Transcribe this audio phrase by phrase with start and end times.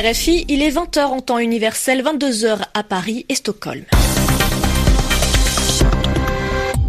[0.00, 3.84] RFI, il est 20h en temps universel, 22h à Paris et Stockholm.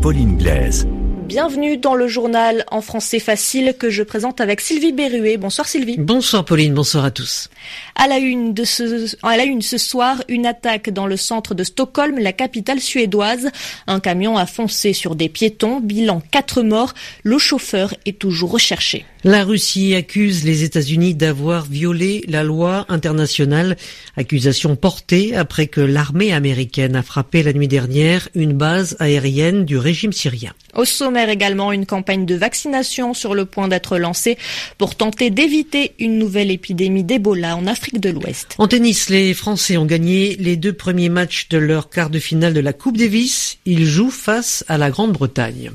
[0.00, 0.86] Pauline Blaise.
[1.30, 5.36] Bienvenue dans le journal en français facile que je présente avec Sylvie Berruet.
[5.36, 5.94] Bonsoir Sylvie.
[5.96, 7.48] Bonsoir Pauline, bonsoir à tous.
[7.94, 11.54] À la une de ce, à la une ce soir, une attaque dans le centre
[11.54, 13.48] de Stockholm, la capitale suédoise.
[13.86, 16.94] Un camion a foncé sur des piétons, bilan quatre morts.
[17.22, 19.04] Le chauffeur est toujours recherché.
[19.22, 23.76] La Russie accuse les États-Unis d'avoir violé la loi internationale.
[24.16, 29.76] Accusation portée après que l'armée américaine a frappé la nuit dernière une base aérienne du
[29.76, 30.54] régime syrien.
[30.74, 34.38] Au sommaire également, une campagne de vaccination sur le point d'être lancée
[34.78, 38.54] pour tenter d'éviter une nouvelle épidémie d'Ebola en Afrique de l'Ouest.
[38.58, 42.54] En tennis, les Français ont gagné les deux premiers matchs de leur quart de finale
[42.54, 43.58] de la Coupe Davis.
[43.64, 45.70] Ils jouent face à la Grande-Bretagne.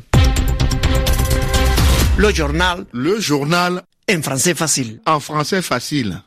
[2.18, 2.86] Le journal.
[2.94, 3.84] Le journal.
[4.10, 5.00] En français facile.
[5.06, 6.22] En français facile.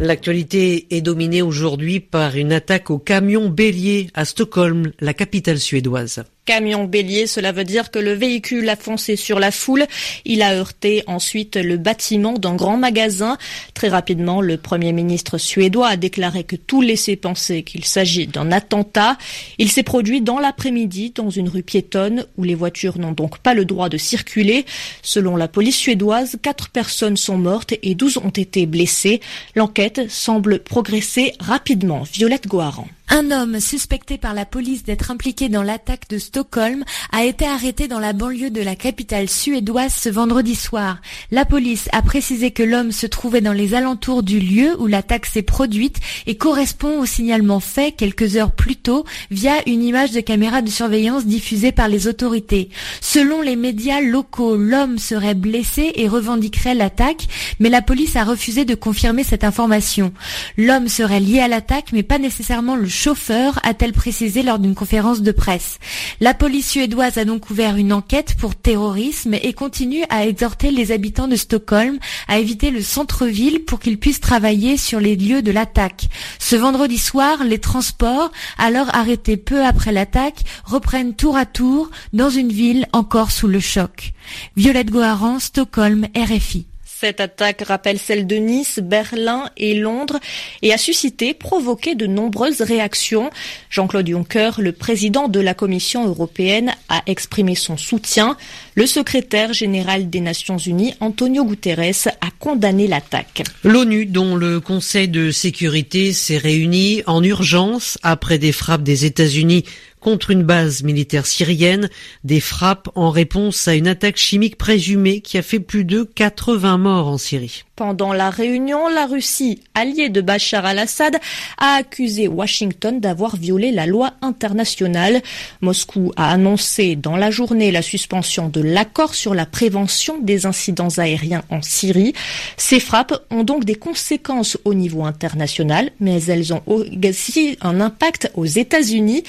[0.00, 6.24] L'actualité est dominée aujourd'hui par une attaque au camion bélier à Stockholm, la capitale suédoise.
[6.44, 9.86] Camion bélier, cela veut dire que le véhicule a foncé sur la foule.
[10.24, 13.38] Il a heurté ensuite le bâtiment d'un grand magasin.
[13.74, 18.50] Très rapidement, le premier ministre suédois a déclaré que tout laissait penser qu'il s'agit d'un
[18.50, 19.18] attentat.
[19.58, 23.54] Il s'est produit dans l'après-midi dans une rue piétonne où les voitures n'ont donc pas
[23.54, 24.66] le droit de circuler.
[25.02, 29.20] Selon la police suédoise, quatre personnes sont mortes et douze ont été blessées.
[29.54, 32.02] L'enquête semble progresser rapidement.
[32.02, 32.88] Violette Goaran.
[33.14, 36.82] Un homme suspecté par la police d'être impliqué dans l'attaque de Stockholm
[37.12, 40.96] a été arrêté dans la banlieue de la capitale suédoise ce vendredi soir.
[41.30, 45.26] La police a précisé que l'homme se trouvait dans les alentours du lieu où l'attaque
[45.26, 50.20] s'est produite et correspond au signalement fait quelques heures plus tôt via une image de
[50.20, 52.70] caméra de surveillance diffusée par les autorités.
[53.02, 57.28] Selon les médias locaux, l'homme serait blessé et revendiquerait l'attaque,
[57.60, 60.14] mais la police a refusé de confirmer cette information.
[60.56, 65.22] L'homme serait lié à l'attaque, mais pas nécessairement le chauffeur, a-t-elle précisé lors d'une conférence
[65.22, 65.78] de presse.
[66.20, 70.92] La police suédoise a donc ouvert une enquête pour terrorisme et continue à exhorter les
[70.92, 71.98] habitants de Stockholm
[72.28, 76.06] à éviter le centre-ville pour qu'ils puissent travailler sur les lieux de l'attaque.
[76.38, 82.30] Ce vendredi soir, les transports, alors arrêtés peu après l'attaque, reprennent tour à tour dans
[82.30, 84.12] une ville encore sous le choc.
[84.56, 86.66] Violette Goharan, Stockholm, RFI.
[87.02, 90.20] Cette attaque rappelle celle de Nice, Berlin et Londres
[90.62, 93.30] et a suscité, provoqué de nombreuses réactions.
[93.70, 98.36] Jean-Claude Juncker, le président de la Commission européenne, a exprimé son soutien.
[98.76, 103.42] Le secrétaire général des Nations Unies, Antonio Guterres, a condamné l'attaque.
[103.64, 109.64] L'ONU, dont le Conseil de sécurité s'est réuni en urgence après des frappes des États-Unis
[110.02, 111.88] contre une base militaire syrienne,
[112.24, 116.76] des frappes en réponse à une attaque chimique présumée qui a fait plus de 80
[116.76, 117.64] morts en Syrie.
[117.74, 121.16] Pendant la réunion, la Russie, alliée de Bachar al-Assad,
[121.56, 125.22] a accusé Washington d'avoir violé la loi internationale.
[125.62, 130.98] Moscou a annoncé dans la journée la suspension de l'accord sur la prévention des incidents
[130.98, 132.12] aériens en Syrie.
[132.56, 138.30] Ces frappes ont donc des conséquences au niveau international, mais elles ont aussi un impact
[138.34, 139.24] aux États-Unis.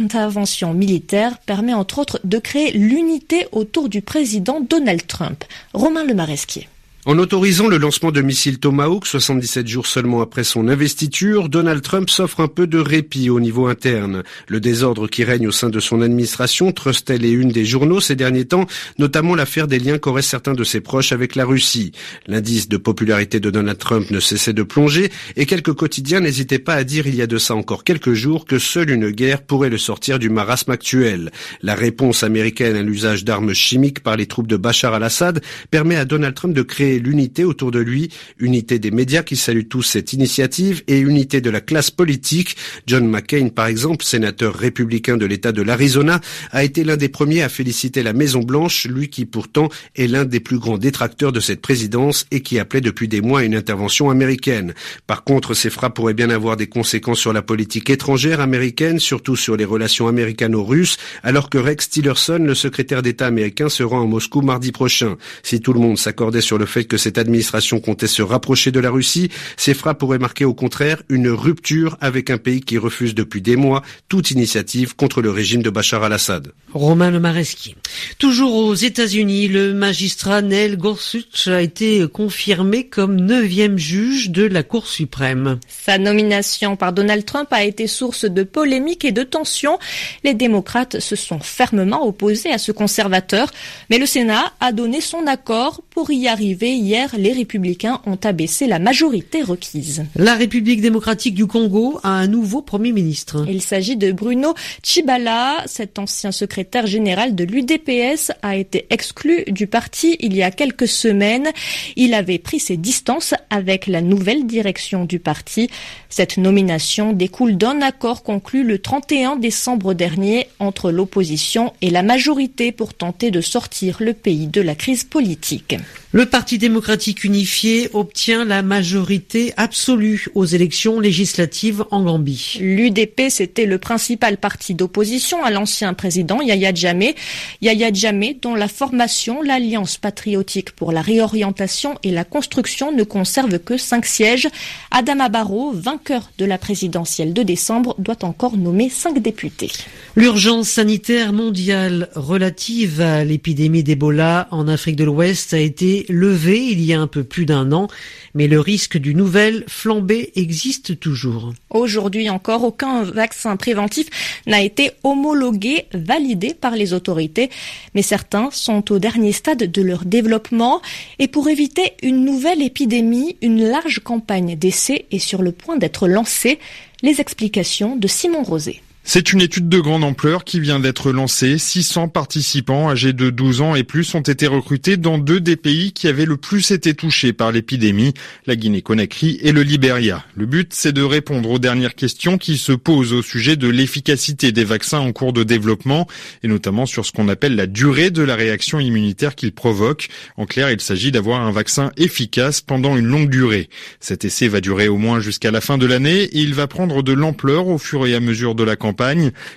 [0.00, 5.44] Intervention militaire permet entre autres de créer l'unité autour du président Donald Trump.
[5.74, 6.68] Romain Lemaresquier.
[7.04, 12.08] En autorisant le lancement de missiles Tomahawk 77 jours seulement après son investiture, Donald Trump
[12.08, 14.22] s'offre un peu de répit au niveau interne.
[14.46, 18.14] Le désordre qui règne au sein de son administration trustel et une des journaux ces
[18.14, 18.68] derniers temps,
[19.00, 21.90] notamment l'affaire des liens qu'auraient certains de ses proches avec la Russie.
[22.28, 26.74] L'indice de popularité de Donald Trump ne cessait de plonger et quelques quotidiens n'hésitaient pas
[26.74, 29.70] à dire il y a de ça encore quelques jours que seule une guerre pourrait
[29.70, 31.32] le sortir du marasme actuel.
[31.62, 35.42] La réponse américaine à l'usage d'armes chimiques par les troupes de Bachar al-Assad
[35.72, 39.68] permet à Donald Trump de créer l'unité autour de lui, unité des médias qui saluent
[39.68, 42.56] tous cette initiative et unité de la classe politique.
[42.86, 46.20] John McCain, par exemple, sénateur républicain de l'État de l'Arizona,
[46.50, 50.24] a été l'un des premiers à féliciter la Maison Blanche, lui qui pourtant est l'un
[50.24, 54.10] des plus grands détracteurs de cette présidence et qui appelait depuis des mois une intervention
[54.10, 54.74] américaine.
[55.06, 59.36] Par contre, ces frappes pourraient bien avoir des conséquences sur la politique étrangère américaine, surtout
[59.36, 64.06] sur les relations américano-russes, alors que Rex Tillerson, le secrétaire d'État américain, se rend à
[64.06, 65.16] Moscou mardi prochain.
[65.42, 68.80] Si tout le monde s'accordait sur le fait que cette administration comptait se rapprocher de
[68.80, 73.14] la Russie, ces frappes pourraient marquer au contraire une rupture avec un pays qui refuse
[73.14, 76.52] depuis des mois toute initiative contre le régime de Bachar al-Assad.
[76.72, 77.76] Romain Le Maresquier.
[78.18, 84.62] Toujours aux États-Unis, le magistrat Neil Gorsuch a été confirmé comme neuvième juge de la
[84.62, 85.58] Cour suprême.
[85.68, 89.78] Sa nomination par Donald Trump a été source de polémiques et de tensions.
[90.24, 93.50] Les démocrates se sont fermement opposés à ce conservateur,
[93.90, 98.66] mais le Sénat a donné son accord Pour y arriver, hier, les républicains ont abaissé
[98.66, 100.04] la majorité requise.
[100.16, 103.44] La République démocratique du Congo a un nouveau Premier ministre.
[103.46, 105.62] Il s'agit de Bruno Chibala.
[105.66, 110.88] Cet ancien secrétaire général de l'UDPS a été exclu du parti il y a quelques
[110.88, 111.50] semaines.
[111.96, 115.68] Il avait pris ses distances avec la nouvelle direction du parti.
[116.08, 122.72] Cette nomination découle d'un accord conclu le 31 décembre dernier entre l'opposition et la majorité
[122.72, 125.76] pour tenter de sortir le pays de la crise politique.
[126.14, 132.58] Le Parti démocratique unifié obtient la majorité absolue aux élections législatives en Gambie.
[132.60, 137.14] L'UDP, c'était le principal parti d'opposition à l'ancien président Yaya Djamé.
[137.62, 143.58] Yaya Djamé, dont la formation, l'Alliance patriotique pour la réorientation et la construction ne conserve
[143.58, 144.48] que cinq sièges.
[144.90, 149.72] Adama Barrow, vainqueur de la présidentielle de décembre, doit encore nommer cinq députés.
[150.14, 155.71] L'urgence sanitaire mondiale relative à l'épidémie d'Ebola en Afrique de l'Ouest a été
[156.08, 157.88] levée il y a un peu plus d'un an,
[158.34, 161.52] mais le risque d'une nouvelle flambée existe toujours.
[161.70, 164.06] Aujourd'hui encore, aucun vaccin préventif
[164.46, 167.50] n'a été homologué, validé par les autorités,
[167.94, 170.82] mais certains sont au dernier stade de leur développement
[171.18, 176.08] et pour éviter une nouvelle épidémie, une large campagne d'essais est sur le point d'être
[176.08, 176.58] lancée.
[177.02, 178.80] Les explications de Simon Rosé.
[179.04, 181.58] C'est une étude de grande ampleur qui vient d'être lancée.
[181.58, 185.92] 600 participants âgés de 12 ans et plus ont été recrutés dans deux des pays
[185.92, 188.14] qui avaient le plus été touchés par l'épidémie,
[188.46, 190.24] la Guinée-Conakry et le Libéria.
[190.36, 194.52] Le but, c'est de répondre aux dernières questions qui se posent au sujet de l'efficacité
[194.52, 196.06] des vaccins en cours de développement
[196.44, 200.10] et notamment sur ce qu'on appelle la durée de la réaction immunitaire qu'ils provoquent.
[200.36, 203.68] En clair, il s'agit d'avoir un vaccin efficace pendant une longue durée.
[203.98, 207.02] Cet essai va durer au moins jusqu'à la fin de l'année et il va prendre
[207.02, 208.91] de l'ampleur au fur et à mesure de la campagne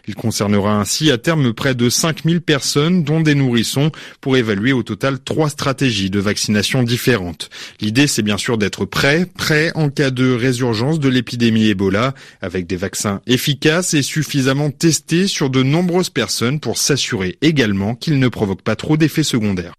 [0.07, 3.91] il concernera ainsi à terme près de 5000 personnes, dont des nourrissons,
[4.21, 7.49] pour évaluer au total trois stratégies de vaccination différentes.
[7.81, 12.67] L'idée, c'est bien sûr d'être prêt, prêt en cas de résurgence de l'épidémie Ebola, avec
[12.67, 18.27] des vaccins efficaces et suffisamment testés sur de nombreuses personnes pour s'assurer également qu'ils ne
[18.27, 19.73] provoquent pas trop d'effets secondaires.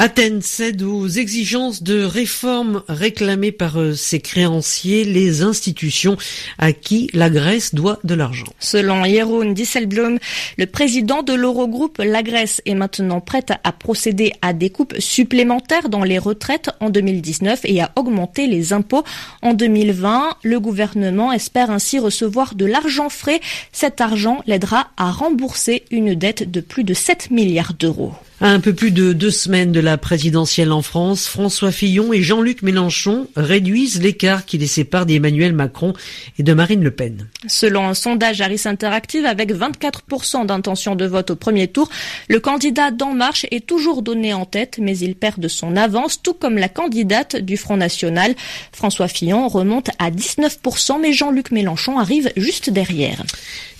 [0.00, 6.16] Athènes cède aux exigences de réforme réclamées par euh, ses créanciers, les institutions
[6.56, 8.46] à qui la Grèce doit de l'argent.
[8.60, 10.20] Selon Jeroen Disselblom,
[10.56, 15.88] le président de l'Eurogroupe, la Grèce est maintenant prête à procéder à des coupes supplémentaires
[15.88, 19.02] dans les retraites en 2019 et à augmenter les impôts
[19.42, 20.36] en 2020.
[20.44, 23.40] Le gouvernement espère ainsi recevoir de l'argent frais.
[23.72, 28.12] Cet argent l'aidera à rembourser une dette de plus de 7 milliards d'euros.
[28.40, 32.22] À un peu plus de deux semaines de la présidentielle en France, François Fillon et
[32.22, 35.92] Jean-Luc Mélenchon réduisent l'écart qui les sépare d'Emmanuel Macron
[36.38, 37.26] et de Marine Le Pen.
[37.48, 41.90] Selon un sondage Harris Interactive, avec 24% d'intention de vote au premier tour,
[42.28, 46.22] le candidat d'En Marche est toujours donné en tête, mais il perd de son avance,
[46.22, 48.36] tout comme la candidate du Front National.
[48.70, 53.24] François Fillon remonte à 19%, mais Jean-Luc Mélenchon arrive juste derrière.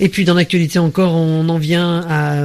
[0.00, 2.44] Et puis dans l'actualité encore, on en vient à,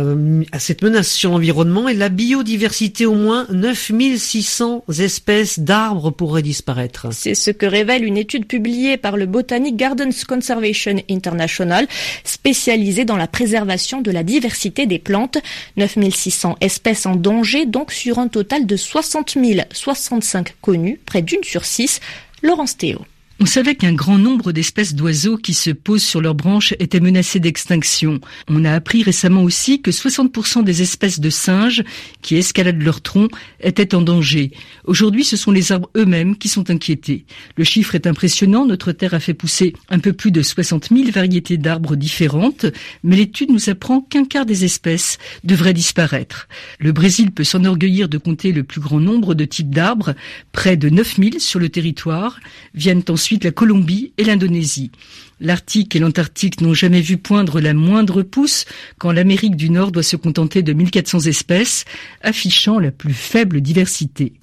[0.52, 7.08] à cette menace sur l'environnement et la biodiversité, au moins 9600 espèces d'arbres pourraient disparaître.
[7.12, 11.88] C'est ce que révèle une étude publiée par le Botanic Gardens Conservation International,
[12.24, 15.38] spécialisée dans la préservation de la diversité des plantes.
[15.78, 19.38] 9600 espèces en danger, donc sur un total de 60
[19.72, 22.00] 065 connues, près d'une sur six.
[22.42, 23.00] Laurence Théo.
[23.44, 27.42] On savait qu'un grand nombre d'espèces d'oiseaux qui se posent sur leurs branches étaient menacées
[27.42, 28.22] d'extinction.
[28.48, 31.84] On a appris récemment aussi que 60% des espèces de singes
[32.22, 33.28] qui escaladent leur tronc
[33.60, 34.52] étaient en danger.
[34.86, 37.26] Aujourd'hui, ce sont les arbres eux-mêmes qui sont inquiétés.
[37.58, 38.66] Le chiffre est impressionnant.
[38.66, 42.66] Notre Terre a fait pousser un peu plus de 60 000 variétés d'arbres différentes,
[43.04, 46.48] mais l'étude nous apprend qu'un quart des espèces devraient disparaître.
[46.80, 50.14] Le Brésil peut s'enorgueillir de compter le plus grand nombre de types d'arbres,
[50.54, 52.40] près de 9 000 sur le territoire,
[52.74, 54.92] viennent ensuite la Colombie et l'Indonésie.
[55.40, 58.66] L'Arctique et l'Antarctique n'ont jamais vu poindre la moindre pousse
[58.98, 61.86] quand l'Amérique du Nord doit se contenter de 1400 espèces,
[62.22, 64.34] affichant la plus faible diversité.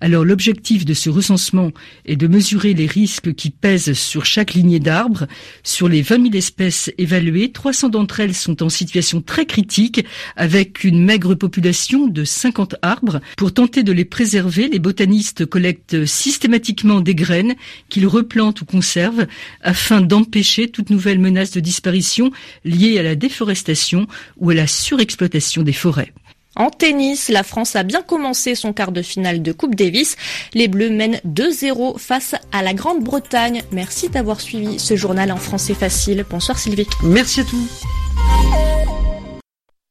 [0.00, 1.72] Alors l'objectif de ce recensement
[2.06, 5.26] est de mesurer les risques qui pèsent sur chaque lignée d'arbres.
[5.64, 10.04] Sur les 20 000 espèces évaluées, 300 d'entre elles sont en situation très critique
[10.36, 13.20] avec une maigre population de 50 arbres.
[13.36, 17.56] Pour tenter de les préserver, les botanistes collectent systématiquement des graines
[17.88, 19.26] qu'ils replantent ou conservent
[19.62, 22.30] afin d'empêcher toute nouvelle menace de disparition
[22.64, 26.12] liée à la déforestation ou à la surexploitation des forêts.
[26.58, 30.16] En tennis, la France a bien commencé son quart de finale de Coupe Davis.
[30.54, 33.62] Les Bleus mènent 2-0 face à la Grande-Bretagne.
[33.70, 36.24] Merci d'avoir suivi ce journal en français facile.
[36.28, 36.88] Bonsoir Sylvie.
[37.02, 38.67] Merci à tous.